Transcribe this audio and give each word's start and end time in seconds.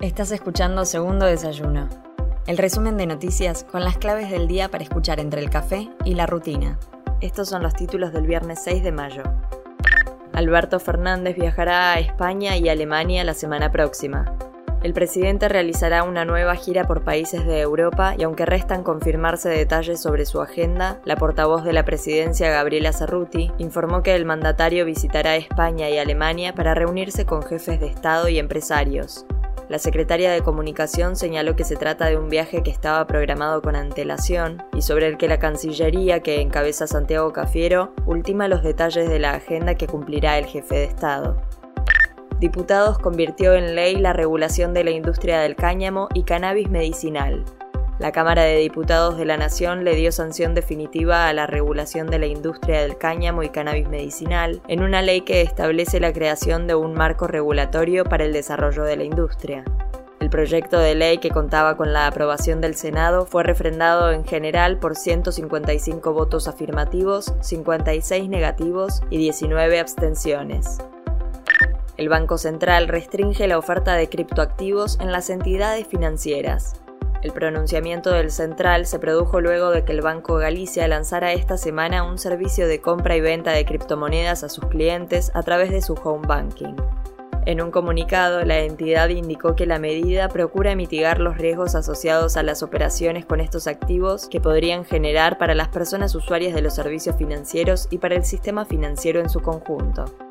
Estás 0.00 0.32
escuchando 0.32 0.86
Segundo 0.86 1.26
Desayuno, 1.26 1.86
el 2.46 2.56
resumen 2.56 2.96
de 2.96 3.04
noticias 3.04 3.64
con 3.64 3.84
las 3.84 3.98
claves 3.98 4.30
del 4.30 4.48
día 4.48 4.70
para 4.70 4.82
escuchar 4.82 5.20
entre 5.20 5.42
el 5.42 5.50
café 5.50 5.90
y 6.06 6.14
la 6.14 6.24
rutina. 6.24 6.78
Estos 7.20 7.50
son 7.50 7.62
los 7.62 7.74
títulos 7.74 8.10
del 8.10 8.26
viernes 8.26 8.60
6 8.64 8.82
de 8.82 8.92
mayo. 8.92 9.22
Alberto 10.32 10.80
Fernández 10.80 11.36
viajará 11.36 11.92
a 11.92 12.00
España 12.00 12.56
y 12.56 12.70
Alemania 12.70 13.24
la 13.24 13.34
semana 13.34 13.70
próxima. 13.70 14.34
El 14.82 14.94
presidente 14.94 15.50
realizará 15.50 16.02
una 16.02 16.24
nueva 16.24 16.56
gira 16.56 16.84
por 16.84 17.04
países 17.04 17.44
de 17.44 17.60
Europa 17.60 18.14
y 18.16 18.22
aunque 18.22 18.46
restan 18.46 18.82
confirmarse 18.82 19.50
detalles 19.50 20.00
sobre 20.00 20.24
su 20.24 20.40
agenda, 20.40 20.98
la 21.04 21.16
portavoz 21.16 21.62
de 21.62 21.74
la 21.74 21.84
presidencia 21.84 22.48
Gabriela 22.48 22.94
Cerruti 22.94 23.52
informó 23.58 24.02
que 24.02 24.14
el 24.14 24.24
mandatario 24.24 24.86
visitará 24.86 25.36
España 25.36 25.90
y 25.90 25.98
Alemania 25.98 26.54
para 26.54 26.72
reunirse 26.72 27.26
con 27.26 27.42
jefes 27.42 27.80
de 27.80 27.88
Estado 27.88 28.30
y 28.30 28.38
empresarios. 28.38 29.26
La 29.70 29.78
secretaria 29.78 30.32
de 30.32 30.42
Comunicación 30.42 31.14
señaló 31.14 31.54
que 31.54 31.62
se 31.62 31.76
trata 31.76 32.06
de 32.06 32.16
un 32.16 32.28
viaje 32.28 32.64
que 32.64 32.72
estaba 32.72 33.06
programado 33.06 33.62
con 33.62 33.76
antelación 33.76 34.60
y 34.76 34.82
sobre 34.82 35.06
el 35.06 35.16
que 35.16 35.28
la 35.28 35.38
Cancillería, 35.38 36.24
que 36.24 36.40
encabeza 36.40 36.88
Santiago 36.88 37.32
Cafiero, 37.32 37.94
ultima 38.04 38.48
los 38.48 38.64
detalles 38.64 39.08
de 39.08 39.20
la 39.20 39.30
agenda 39.30 39.76
que 39.76 39.86
cumplirá 39.86 40.38
el 40.38 40.46
jefe 40.46 40.74
de 40.74 40.84
Estado. 40.86 41.40
Diputados 42.40 42.98
convirtió 42.98 43.54
en 43.54 43.76
ley 43.76 43.94
la 43.94 44.12
regulación 44.12 44.74
de 44.74 44.82
la 44.82 44.90
industria 44.90 45.38
del 45.38 45.54
cáñamo 45.54 46.08
y 46.14 46.24
cannabis 46.24 46.68
medicinal. 46.68 47.44
La 48.00 48.12
Cámara 48.12 48.44
de 48.44 48.56
Diputados 48.56 49.18
de 49.18 49.26
la 49.26 49.36
Nación 49.36 49.84
le 49.84 49.94
dio 49.94 50.10
sanción 50.10 50.54
definitiva 50.54 51.28
a 51.28 51.34
la 51.34 51.46
regulación 51.46 52.06
de 52.06 52.18
la 52.18 52.24
industria 52.24 52.80
del 52.80 52.96
cáñamo 52.96 53.42
y 53.42 53.50
cannabis 53.50 53.90
medicinal 53.90 54.62
en 54.68 54.82
una 54.82 55.02
ley 55.02 55.20
que 55.20 55.42
establece 55.42 56.00
la 56.00 56.10
creación 56.10 56.66
de 56.66 56.74
un 56.74 56.94
marco 56.94 57.26
regulatorio 57.26 58.04
para 58.04 58.24
el 58.24 58.32
desarrollo 58.32 58.84
de 58.84 58.96
la 58.96 59.04
industria. 59.04 59.64
El 60.18 60.30
proyecto 60.30 60.78
de 60.78 60.94
ley 60.94 61.18
que 61.18 61.28
contaba 61.28 61.76
con 61.76 61.92
la 61.92 62.06
aprobación 62.06 62.62
del 62.62 62.74
Senado 62.74 63.26
fue 63.26 63.42
refrendado 63.42 64.12
en 64.12 64.24
general 64.24 64.78
por 64.78 64.96
155 64.96 66.14
votos 66.14 66.48
afirmativos, 66.48 67.34
56 67.42 68.30
negativos 68.30 69.02
y 69.10 69.18
19 69.18 69.78
abstenciones. 69.78 70.78
El 71.98 72.08
Banco 72.08 72.38
Central 72.38 72.88
restringe 72.88 73.46
la 73.46 73.58
oferta 73.58 73.94
de 73.94 74.08
criptoactivos 74.08 74.98
en 75.00 75.12
las 75.12 75.28
entidades 75.28 75.86
financieras. 75.86 76.80
El 77.22 77.32
pronunciamiento 77.32 78.10
del 78.12 78.30
central 78.30 78.86
se 78.86 78.98
produjo 78.98 79.42
luego 79.42 79.70
de 79.70 79.84
que 79.84 79.92
el 79.92 80.00
Banco 80.00 80.36
Galicia 80.36 80.88
lanzara 80.88 81.32
esta 81.32 81.58
semana 81.58 82.02
un 82.02 82.18
servicio 82.18 82.66
de 82.66 82.80
compra 82.80 83.14
y 83.14 83.20
venta 83.20 83.52
de 83.52 83.66
criptomonedas 83.66 84.42
a 84.42 84.48
sus 84.48 84.64
clientes 84.66 85.30
a 85.34 85.42
través 85.42 85.70
de 85.70 85.82
su 85.82 85.92
home 85.94 86.26
banking. 86.26 86.74
En 87.44 87.60
un 87.60 87.70
comunicado, 87.70 88.44
la 88.44 88.60
entidad 88.60 89.08
indicó 89.10 89.54
que 89.54 89.66
la 89.66 89.78
medida 89.78 90.28
procura 90.28 90.74
mitigar 90.74 91.20
los 91.20 91.36
riesgos 91.36 91.74
asociados 91.74 92.36
a 92.38 92.42
las 92.42 92.62
operaciones 92.62 93.26
con 93.26 93.40
estos 93.40 93.66
activos 93.66 94.28
que 94.28 94.40
podrían 94.40 94.84
generar 94.84 95.36
para 95.36 95.54
las 95.54 95.68
personas 95.68 96.14
usuarias 96.14 96.54
de 96.54 96.62
los 96.62 96.74
servicios 96.74 97.16
financieros 97.16 97.86
y 97.90 97.98
para 97.98 98.14
el 98.14 98.24
sistema 98.24 98.64
financiero 98.64 99.20
en 99.20 99.28
su 99.28 99.40
conjunto. 99.40 100.29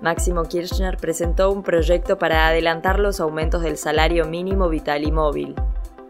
Máximo 0.00 0.44
Kirchner 0.44 0.96
presentó 0.96 1.50
un 1.50 1.62
proyecto 1.62 2.18
para 2.18 2.48
adelantar 2.48 2.98
los 2.98 3.20
aumentos 3.20 3.62
del 3.62 3.76
salario 3.76 4.26
mínimo 4.26 4.68
vital 4.68 5.04
y 5.04 5.12
móvil. 5.12 5.54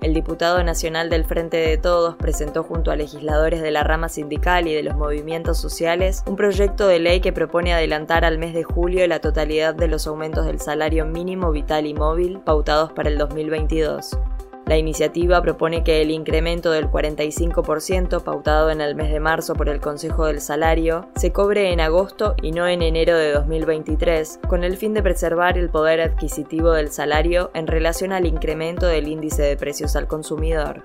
El 0.04 0.12
diputado 0.12 0.62
nacional 0.62 1.08
del 1.08 1.24
Frente 1.24 1.56
de 1.56 1.78
Todos 1.78 2.16
presentó 2.16 2.62
junto 2.62 2.90
a 2.90 2.96
legisladores 2.96 3.62
de 3.62 3.70
la 3.70 3.84
rama 3.84 4.10
sindical 4.10 4.68
y 4.68 4.74
de 4.74 4.82
los 4.82 4.96
movimientos 4.96 5.58
sociales 5.58 6.22
un 6.26 6.36
proyecto 6.36 6.86
de 6.86 6.98
ley 6.98 7.20
que 7.20 7.32
propone 7.32 7.72
adelantar 7.72 8.24
al 8.26 8.36
mes 8.36 8.52
de 8.52 8.64
julio 8.64 9.06
la 9.06 9.20
totalidad 9.20 9.74
de 9.74 9.88
los 9.88 10.06
aumentos 10.06 10.44
del 10.44 10.60
salario 10.60 11.06
mínimo 11.06 11.52
vital 11.52 11.86
y 11.86 11.94
móvil 11.94 12.38
pautados 12.40 12.92
para 12.92 13.08
el 13.08 13.16
2022. 13.16 14.18
La 14.66 14.78
iniciativa 14.78 15.42
propone 15.42 15.84
que 15.84 16.00
el 16.00 16.10
incremento 16.10 16.70
del 16.70 16.90
45% 16.90 18.22
pautado 18.22 18.70
en 18.70 18.80
el 18.80 18.94
mes 18.94 19.12
de 19.12 19.20
marzo 19.20 19.54
por 19.54 19.68
el 19.68 19.80
Consejo 19.80 20.24
del 20.24 20.40
Salario 20.40 21.08
se 21.16 21.32
cobre 21.32 21.70
en 21.70 21.80
agosto 21.80 22.34
y 22.40 22.52
no 22.52 22.66
en 22.66 22.80
enero 22.80 23.16
de 23.18 23.32
2023, 23.32 24.40
con 24.48 24.64
el 24.64 24.78
fin 24.78 24.94
de 24.94 25.02
preservar 25.02 25.58
el 25.58 25.68
poder 25.68 26.00
adquisitivo 26.00 26.72
del 26.72 26.90
salario 26.90 27.50
en 27.52 27.66
relación 27.66 28.12
al 28.12 28.24
incremento 28.24 28.86
del 28.86 29.08
índice 29.08 29.42
de 29.42 29.58
precios 29.58 29.96
al 29.96 30.08
consumidor. 30.08 30.82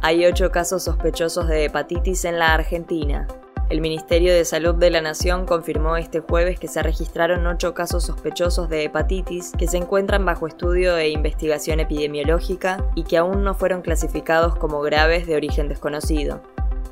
Hay 0.00 0.24
ocho 0.26 0.52
casos 0.52 0.84
sospechosos 0.84 1.48
de 1.48 1.64
hepatitis 1.64 2.24
en 2.24 2.38
la 2.38 2.54
Argentina. 2.54 3.26
El 3.70 3.80
Ministerio 3.80 4.34
de 4.34 4.44
Salud 4.44 4.74
de 4.74 4.90
la 4.90 5.00
Nación 5.00 5.46
confirmó 5.46 5.96
este 5.96 6.20
jueves 6.20 6.60
que 6.60 6.68
se 6.68 6.82
registraron 6.82 7.46
ocho 7.46 7.72
casos 7.72 8.04
sospechosos 8.04 8.68
de 8.68 8.84
hepatitis 8.84 9.52
que 9.58 9.66
se 9.66 9.78
encuentran 9.78 10.24
bajo 10.26 10.46
estudio 10.46 10.98
e 10.98 11.08
investigación 11.08 11.80
epidemiológica 11.80 12.84
y 12.94 13.04
que 13.04 13.16
aún 13.16 13.42
no 13.42 13.54
fueron 13.54 13.80
clasificados 13.80 14.54
como 14.56 14.82
graves 14.82 15.26
de 15.26 15.36
origen 15.36 15.68
desconocido. 15.68 16.42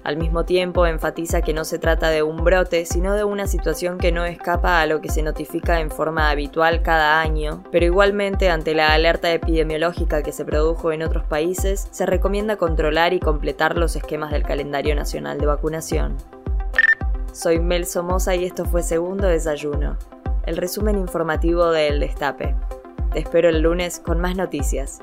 Al 0.03 0.17
mismo 0.17 0.45
tiempo, 0.45 0.87
enfatiza 0.87 1.43
que 1.43 1.53
no 1.53 1.65
se 1.65 1.79
trata 1.79 2.09
de 2.09 2.23
un 2.23 2.43
brote, 2.43 2.87
sino 2.87 3.15
de 3.15 3.23
una 3.23 3.47
situación 3.47 3.99
que 3.99 4.11
no 4.11 4.25
escapa 4.25 4.81
a 4.81 4.87
lo 4.87 5.01
que 5.01 5.11
se 5.11 5.23
notifica 5.23 5.79
en 5.79 5.91
forma 5.91 6.31
habitual 6.31 6.83
cada 6.83 7.21
año, 7.21 7.63
pero 7.71 7.85
igualmente 7.85 8.49
ante 8.49 8.75
la 8.75 8.95
alerta 8.95 9.31
epidemiológica 9.31 10.23
que 10.23 10.33
se 10.33 10.45
produjo 10.45 10.91
en 10.91 11.03
otros 11.03 11.25
países, 11.25 11.87
se 11.93 12.07
recomienda 12.07 12.57
controlar 12.57 13.13
y 13.13 13.21
completar 13.21 13.77
los 13.77 13.95
esquemas 13.95 14.33
del 14.33 14.43
calendario 14.43 14.97
nacional 14.97 15.39
de 15.39 15.47
vacunación. 15.47 16.17
Soy 17.33 17.59
Mel 17.61 17.87
Somoza 17.87 18.35
y 18.35 18.45
esto 18.45 18.67
fue 18.67 18.83
Segundo 18.83 19.27
Desayuno, 19.27 19.97
el 20.45 20.59
resumen 20.59 20.99
informativo 20.99 21.71
de 21.71 21.89
El 21.89 21.99
Destape. 21.99 22.55
Te 23.11 23.21
espero 23.21 23.49
el 23.49 23.63
lunes 23.63 24.01
con 24.01 24.21
más 24.21 24.37
noticias. 24.37 24.99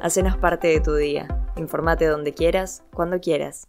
Hacenos 0.00 0.38
parte 0.38 0.68
de 0.68 0.80
tu 0.80 0.94
día. 0.94 1.28
Informate 1.56 2.06
donde 2.06 2.32
quieras, 2.32 2.82
cuando 2.94 3.20
quieras. 3.20 3.68